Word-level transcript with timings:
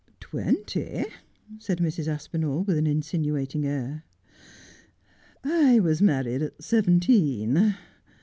'Twenty,' 0.19 1.05
said 1.59 1.77
Mrs. 1.77 2.07
Aspinall, 2.07 2.63
with 2.63 2.75
an 2.75 2.87
insinuating 2.87 3.67
air.' 3.67 4.03
I 5.43 5.79
was 5.79 6.01
married 6.01 6.41
at 6.41 6.59
seventeen.' 6.63 7.75